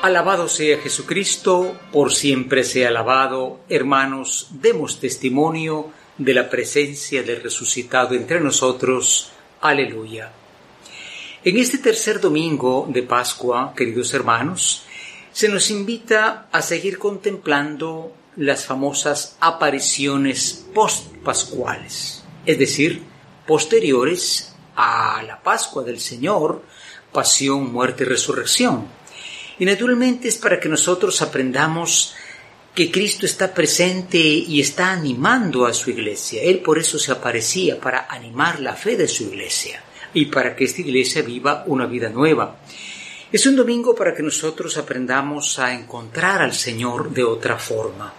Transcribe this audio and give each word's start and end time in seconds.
Alabado 0.00 0.46
sea 0.46 0.78
Jesucristo, 0.78 1.76
por 1.90 2.14
siempre 2.14 2.62
sea 2.62 2.86
alabado. 2.88 3.58
Hermanos, 3.68 4.46
demos 4.52 5.00
testimonio 5.00 5.90
de 6.16 6.34
la 6.34 6.48
presencia 6.48 7.24
del 7.24 7.42
resucitado 7.42 8.14
entre 8.14 8.38
nosotros. 8.38 9.32
Aleluya. 9.60 10.30
En 11.42 11.56
este 11.56 11.78
tercer 11.78 12.20
domingo 12.20 12.86
de 12.88 13.02
Pascua, 13.02 13.74
queridos 13.76 14.14
hermanos, 14.14 14.84
se 15.32 15.48
nos 15.48 15.68
invita 15.68 16.48
a 16.52 16.62
seguir 16.62 16.98
contemplando 16.98 18.12
las 18.36 18.66
famosas 18.66 19.36
apariciones 19.40 20.64
post-pascuales, 20.72 22.22
es 22.46 22.56
decir, 22.56 23.02
posteriores 23.48 24.54
a 24.76 25.24
la 25.24 25.42
Pascua 25.42 25.82
del 25.82 25.98
Señor, 25.98 26.62
pasión, 27.12 27.72
muerte 27.72 28.04
y 28.04 28.06
resurrección 28.06 28.96
y 29.58 29.64
naturalmente 29.64 30.28
es 30.28 30.36
para 30.36 30.60
que 30.60 30.68
nosotros 30.68 31.20
aprendamos 31.22 32.14
que 32.74 32.92
Cristo 32.92 33.26
está 33.26 33.52
presente 33.52 34.18
y 34.18 34.60
está 34.60 34.92
animando 34.92 35.66
a 35.66 35.72
su 35.72 35.90
iglesia. 35.90 36.42
Él 36.42 36.60
por 36.60 36.78
eso 36.78 36.96
se 36.98 37.10
aparecía, 37.10 37.80
para 37.80 38.06
animar 38.08 38.60
la 38.60 38.74
fe 38.74 38.96
de 38.96 39.08
su 39.08 39.24
iglesia 39.24 39.82
y 40.14 40.26
para 40.26 40.54
que 40.54 40.64
esta 40.64 40.80
iglesia 40.80 41.22
viva 41.22 41.64
una 41.66 41.86
vida 41.86 42.08
nueva. 42.08 42.60
Es 43.32 43.46
un 43.46 43.56
domingo 43.56 43.96
para 43.96 44.14
que 44.14 44.22
nosotros 44.22 44.78
aprendamos 44.78 45.58
a 45.58 45.74
encontrar 45.74 46.40
al 46.40 46.54
Señor 46.54 47.10
de 47.10 47.24
otra 47.24 47.58
forma. 47.58 48.14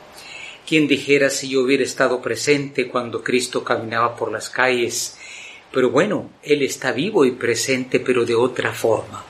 Quien 0.67 0.87
dijera 0.87 1.29
si 1.29 1.47
yo 1.47 1.61
hubiera 1.61 1.83
estado 1.83 2.21
presente 2.21 2.89
cuando 2.89 3.23
Cristo 3.23 3.63
caminaba 3.63 4.15
por 4.15 4.29
las 4.29 4.49
calles, 4.49 5.17
pero 5.71 5.89
bueno, 5.89 6.31
Él 6.43 6.63
está 6.63 6.91
vivo 6.91 7.23
y 7.23 7.31
presente, 7.31 8.01
pero 8.01 8.25
de 8.25 8.35
otra 8.35 8.73
forma. 8.73 9.23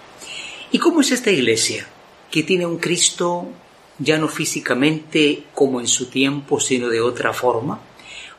¿Y 0.72 0.80
cómo 0.80 1.02
es 1.02 1.12
esta 1.12 1.32
iglesia? 1.32 1.88
Que 2.32 2.44
tiene 2.44 2.66
un 2.66 2.78
Cristo 2.78 3.48
ya 3.98 4.18
no 4.18 4.28
físicamente 4.28 5.44
como 5.54 5.80
en 5.82 5.88
su 5.88 6.10
tiempo, 6.10 6.60
sino 6.60 6.88
de 6.90 7.02
otra 7.02 7.34
forma? 7.34 7.80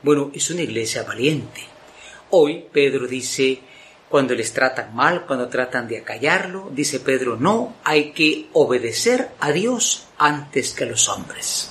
Bueno, 0.03 0.31
es 0.33 0.51
una 0.51 0.63
iglesia 0.63 1.03
valiente. 1.03 1.63
Hoy 2.31 2.65
Pedro 2.73 3.07
dice, 3.07 3.61
cuando 4.09 4.35
les 4.35 4.53
tratan 4.53 4.95
mal, 4.95 5.27
cuando 5.27 5.49
tratan 5.49 5.87
de 5.87 5.99
acallarlo, 5.99 6.71
dice 6.73 7.01
Pedro, 7.01 7.37
no, 7.37 7.77
hay 7.85 8.13
que 8.13 8.49
obedecer 8.53 9.31
a 9.41 9.53
Dios 9.53 10.07
antes 10.19 10.73
que 10.73 10.85
a 10.85 10.87
los 10.89 11.09
hombres. 11.09 11.71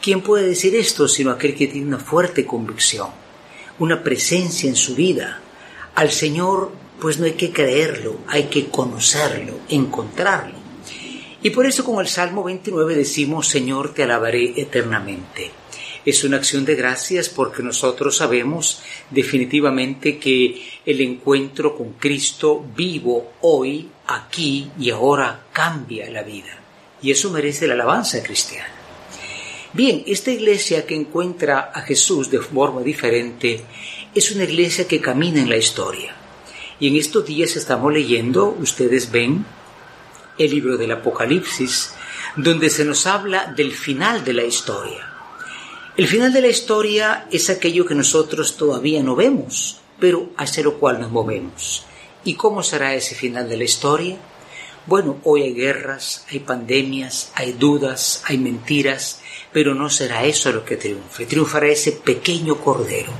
¿Quién 0.00 0.20
puede 0.20 0.48
decir 0.48 0.74
esto 0.74 1.08
sino 1.08 1.30
aquel 1.30 1.54
que 1.54 1.66
tiene 1.66 1.86
una 1.86 1.98
fuerte 1.98 2.44
convicción, 2.44 3.08
una 3.78 4.02
presencia 4.02 4.68
en 4.68 4.76
su 4.76 4.94
vida? 4.94 5.40
Al 5.94 6.10
Señor, 6.10 6.72
pues 7.00 7.18
no 7.18 7.26
hay 7.26 7.34
que 7.34 7.52
creerlo, 7.52 8.18
hay 8.26 8.44
que 8.44 8.68
conocerlo, 8.68 9.60
encontrarlo. 9.68 10.63
Y 11.44 11.50
por 11.50 11.66
eso 11.66 11.84
con 11.84 12.00
el 12.00 12.08
Salmo 12.08 12.42
29 12.42 12.96
decimos, 12.96 13.48
Señor, 13.48 13.92
te 13.92 14.02
alabaré 14.02 14.54
eternamente. 14.56 15.50
Es 16.02 16.24
una 16.24 16.38
acción 16.38 16.64
de 16.64 16.74
gracias 16.74 17.28
porque 17.28 17.62
nosotros 17.62 18.16
sabemos 18.16 18.82
definitivamente 19.10 20.16
que 20.18 20.62
el 20.86 21.02
encuentro 21.02 21.76
con 21.76 21.92
Cristo 21.92 22.64
vivo 22.74 23.34
hoy, 23.42 23.90
aquí 24.06 24.70
y 24.78 24.88
ahora 24.88 25.48
cambia 25.52 26.10
la 26.10 26.22
vida. 26.22 26.58
Y 27.02 27.10
eso 27.10 27.30
merece 27.30 27.66
la 27.66 27.74
alabanza 27.74 28.22
cristiana. 28.22 28.72
Bien, 29.74 30.02
esta 30.06 30.30
iglesia 30.30 30.86
que 30.86 30.94
encuentra 30.94 31.72
a 31.74 31.82
Jesús 31.82 32.30
de 32.30 32.38
forma 32.38 32.80
diferente 32.80 33.60
es 34.14 34.32
una 34.32 34.44
iglesia 34.44 34.88
que 34.88 35.02
camina 35.02 35.42
en 35.42 35.50
la 35.50 35.58
historia. 35.58 36.16
Y 36.80 36.88
en 36.88 36.96
estos 36.96 37.26
días 37.26 37.54
estamos 37.54 37.92
leyendo, 37.92 38.56
ustedes 38.58 39.10
ven, 39.10 39.44
el 40.38 40.50
libro 40.50 40.76
del 40.76 40.92
Apocalipsis, 40.92 41.94
donde 42.36 42.70
se 42.70 42.84
nos 42.84 43.06
habla 43.06 43.52
del 43.56 43.72
final 43.72 44.24
de 44.24 44.32
la 44.32 44.44
historia. 44.44 45.10
El 45.96 46.08
final 46.08 46.32
de 46.32 46.40
la 46.40 46.48
historia 46.48 47.28
es 47.30 47.50
aquello 47.50 47.86
que 47.86 47.94
nosotros 47.94 48.56
todavía 48.56 49.02
no 49.02 49.14
vemos, 49.14 49.78
pero 50.00 50.30
hacia 50.36 50.64
lo 50.64 50.74
cual 50.78 51.00
nos 51.00 51.12
movemos. 51.12 51.84
¿Y 52.24 52.34
cómo 52.34 52.62
será 52.62 52.94
ese 52.94 53.14
final 53.14 53.48
de 53.48 53.56
la 53.56 53.64
historia? 53.64 54.16
Bueno, 54.86 55.18
hoy 55.22 55.42
hay 55.42 55.54
guerras, 55.54 56.26
hay 56.30 56.40
pandemias, 56.40 57.30
hay 57.34 57.52
dudas, 57.52 58.22
hay 58.26 58.38
mentiras, 58.38 59.20
pero 59.52 59.74
no 59.74 59.88
será 59.88 60.24
eso 60.24 60.52
lo 60.52 60.64
que 60.64 60.76
triunfe, 60.76 61.26
triunfará 61.26 61.68
ese 61.68 61.92
pequeño 61.92 62.56
cordero. 62.56 63.12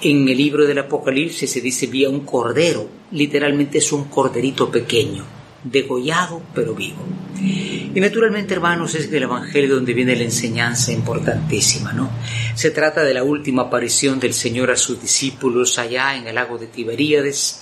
En 0.00 0.28
el 0.28 0.38
libro 0.38 0.66
del 0.66 0.78
Apocalipsis 0.78 1.50
se 1.50 1.60
dice 1.60 1.86
vía 1.86 2.08
un 2.08 2.24
cordero, 2.24 2.88
literalmente 3.10 3.78
es 3.78 3.92
un 3.92 4.04
corderito 4.04 4.70
pequeño, 4.70 5.26
degollado 5.64 6.42
pero 6.54 6.74
vivo. 6.74 7.04
Y 7.40 8.00
naturalmente, 8.00 8.54
hermanos, 8.54 8.94
es 8.94 9.10
el 9.10 9.22
Evangelio 9.22 9.74
donde 9.76 9.94
viene 9.94 10.14
la 10.14 10.24
enseñanza 10.24 10.92
importantísima, 10.92 11.92
¿no? 11.92 12.10
Se 12.54 12.70
trata 12.70 13.02
de 13.02 13.14
la 13.14 13.24
última 13.24 13.62
aparición 13.62 14.20
del 14.20 14.34
Señor 14.34 14.70
a 14.70 14.76
sus 14.76 15.00
discípulos 15.00 15.78
allá 15.78 16.14
en 16.16 16.26
el 16.26 16.34
lago 16.34 16.58
de 16.58 16.66
Tiberíades. 16.66 17.60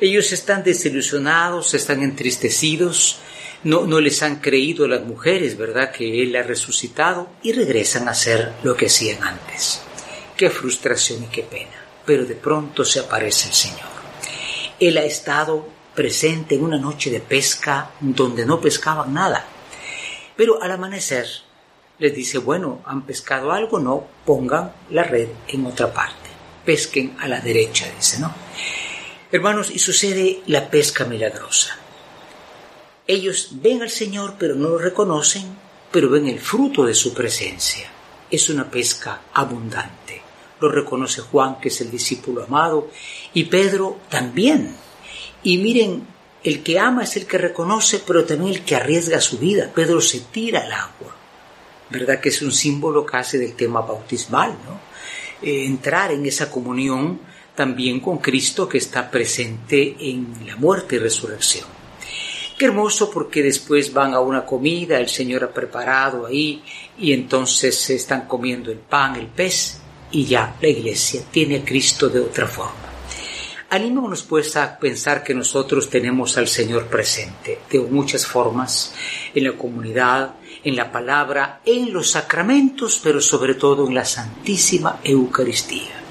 Ellos 0.00 0.32
están 0.32 0.64
desilusionados, 0.64 1.74
están 1.74 2.02
entristecidos, 2.02 3.20
no, 3.64 3.86
no 3.86 4.00
les 4.00 4.22
han 4.22 4.36
creído 4.40 4.88
las 4.88 5.04
mujeres, 5.04 5.56
¿verdad?, 5.56 5.92
que 5.92 6.22
Él 6.22 6.34
ha 6.34 6.42
resucitado 6.42 7.30
y 7.42 7.52
regresan 7.52 8.08
a 8.08 8.10
hacer 8.10 8.52
lo 8.64 8.76
que 8.76 8.86
hacían 8.86 9.22
antes. 9.22 9.82
Qué 10.36 10.50
frustración 10.50 11.22
y 11.22 11.26
qué 11.26 11.42
pena. 11.42 11.70
Pero 12.04 12.24
de 12.24 12.34
pronto 12.34 12.84
se 12.84 12.98
aparece 12.98 13.48
el 13.48 13.54
Señor. 13.54 13.92
Él 14.80 14.98
ha 14.98 15.04
estado 15.04 15.68
presente 15.94 16.54
en 16.54 16.64
una 16.64 16.78
noche 16.78 17.10
de 17.10 17.20
pesca 17.20 17.90
donde 18.00 18.46
no 18.46 18.60
pescaban 18.60 19.12
nada. 19.14 19.46
Pero 20.36 20.62
al 20.62 20.72
amanecer 20.72 21.26
les 21.98 22.14
dice, 22.14 22.38
bueno, 22.38 22.82
¿han 22.84 23.02
pescado 23.02 23.52
algo? 23.52 23.78
No, 23.78 24.06
pongan 24.24 24.72
la 24.90 25.04
red 25.04 25.28
en 25.48 25.66
otra 25.66 25.92
parte. 25.92 26.30
Pesquen 26.64 27.16
a 27.20 27.28
la 27.28 27.40
derecha, 27.40 27.86
dice, 27.96 28.18
¿no? 28.18 28.32
Hermanos, 29.30 29.70
y 29.70 29.78
sucede 29.78 30.42
la 30.46 30.68
pesca 30.68 31.04
milagrosa. 31.04 31.76
Ellos 33.06 33.50
ven 33.52 33.82
al 33.82 33.90
Señor, 33.90 34.36
pero 34.38 34.54
no 34.54 34.70
lo 34.70 34.78
reconocen, 34.78 35.56
pero 35.90 36.08
ven 36.08 36.28
el 36.28 36.40
fruto 36.40 36.84
de 36.84 36.94
su 36.94 37.12
presencia. 37.12 37.90
Es 38.30 38.48
una 38.48 38.70
pesca 38.70 39.22
abundante. 39.34 40.22
Lo 40.60 40.68
reconoce 40.68 41.20
Juan, 41.20 41.60
que 41.60 41.68
es 41.68 41.80
el 41.80 41.90
discípulo 41.90 42.44
amado, 42.44 42.90
y 43.34 43.44
Pedro 43.44 43.98
también 44.08 44.76
y 45.42 45.58
miren, 45.58 46.06
el 46.44 46.62
que 46.62 46.78
ama 46.78 47.04
es 47.04 47.16
el 47.16 47.26
que 47.26 47.38
reconoce, 47.38 48.02
pero 48.06 48.24
también 48.24 48.54
el 48.54 48.64
que 48.64 48.76
arriesga 48.76 49.20
su 49.20 49.38
vida. 49.38 49.70
Pedro 49.72 50.00
se 50.00 50.20
tira 50.20 50.60
al 50.60 50.72
agua. 50.72 51.16
¿Verdad 51.90 52.20
que 52.20 52.30
es 52.30 52.42
un 52.42 52.52
símbolo 52.52 53.04
casi 53.04 53.38
del 53.38 53.54
tema 53.54 53.80
bautismal, 53.82 54.50
¿no? 54.50 54.80
Eh, 55.42 55.66
entrar 55.66 56.12
en 56.12 56.24
esa 56.26 56.50
comunión 56.50 57.20
también 57.54 58.00
con 58.00 58.18
Cristo 58.18 58.68
que 58.68 58.78
está 58.78 59.10
presente 59.10 59.96
en 60.00 60.46
la 60.46 60.56
muerte 60.56 60.96
y 60.96 60.98
resurrección. 60.98 61.66
Qué 62.56 62.66
hermoso 62.66 63.10
porque 63.10 63.42
después 63.42 63.92
van 63.92 64.14
a 64.14 64.20
una 64.20 64.46
comida, 64.46 64.98
el 64.98 65.08
Señor 65.08 65.44
ha 65.44 65.52
preparado 65.52 66.26
ahí 66.26 66.62
y 66.98 67.12
entonces 67.12 67.76
se 67.76 67.96
están 67.96 68.26
comiendo 68.26 68.70
el 68.70 68.78
pan, 68.78 69.16
el 69.16 69.26
pez 69.26 69.80
y 70.12 70.24
ya 70.24 70.56
la 70.60 70.68
iglesia 70.68 71.22
tiene 71.30 71.56
a 71.56 71.64
Cristo 71.64 72.08
de 72.08 72.20
otra 72.20 72.46
forma. 72.46 72.81
Animémonos 73.72 74.22
pues 74.24 74.54
a 74.58 74.78
pensar 74.78 75.24
que 75.24 75.32
nosotros 75.32 75.88
tenemos 75.88 76.36
al 76.36 76.46
Señor 76.46 76.88
presente 76.88 77.58
de 77.70 77.80
muchas 77.80 78.26
formas, 78.26 78.92
en 79.34 79.44
la 79.44 79.52
comunidad, 79.52 80.34
en 80.62 80.76
la 80.76 80.92
palabra, 80.92 81.62
en 81.64 81.90
los 81.90 82.10
sacramentos, 82.10 83.00
pero 83.02 83.22
sobre 83.22 83.54
todo 83.54 83.88
en 83.88 83.94
la 83.94 84.04
Santísima 84.04 85.00
Eucaristía. 85.02 86.02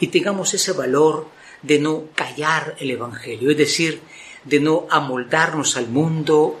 Y 0.00 0.08
tengamos 0.08 0.54
ese 0.54 0.72
valor 0.72 1.28
de 1.62 1.78
no 1.78 2.06
callar 2.16 2.74
el 2.80 2.90
Evangelio, 2.90 3.52
es 3.52 3.58
decir, 3.58 4.00
de 4.42 4.58
no 4.58 4.88
amoldarnos 4.90 5.76
al 5.76 5.86
mundo 5.86 6.58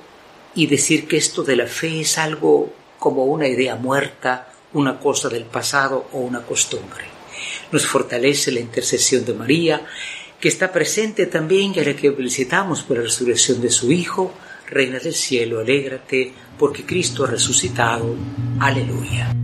y 0.54 0.68
decir 0.68 1.08
que 1.08 1.16
esto 1.16 1.42
de 1.42 1.56
la 1.56 1.66
fe 1.66 2.02
es 2.02 2.16
algo 2.16 2.72
como 3.00 3.24
una 3.24 3.48
idea 3.48 3.74
muerta, 3.74 4.52
una 4.72 5.00
cosa 5.00 5.28
del 5.28 5.46
pasado 5.46 6.06
o 6.12 6.20
una 6.20 6.42
costumbre. 6.42 7.06
Nos 7.72 7.86
fortalece 7.86 8.52
la 8.52 8.60
intercesión 8.60 9.24
de 9.24 9.34
María 9.34 9.84
que 10.40 10.48
está 10.48 10.72
presente 10.72 11.26
también 11.26 11.72
y 11.74 11.80
a 11.80 11.84
la 11.84 11.94
que 11.94 12.12
felicitamos 12.12 12.82
por 12.82 12.98
la 12.98 13.04
resurrección 13.04 13.60
de 13.60 13.70
su 13.70 13.90
Hijo, 13.92 14.34
Reina 14.70 14.98
del 14.98 15.14
cielo, 15.14 15.60
alégrate, 15.60 16.32
porque 16.58 16.84
Cristo 16.84 17.24
ha 17.24 17.28
resucitado. 17.28 18.14
Aleluya. 18.60 19.34